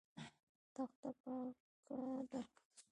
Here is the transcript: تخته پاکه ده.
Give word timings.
تخته 0.75 1.09
پاکه 1.21 1.99
ده. 2.29 2.41